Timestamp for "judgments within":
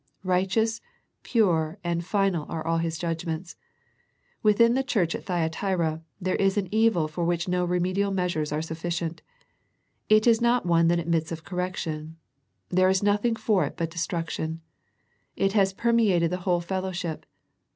2.97-4.73